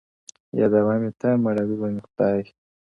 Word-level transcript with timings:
o 0.51 0.53
يادوه 0.59 0.93
مي 1.01 1.09
ته، 1.19 1.29
مړوي 1.43 1.75
به 1.79 1.87
مي 1.93 2.01
خداى٫ 2.07 2.47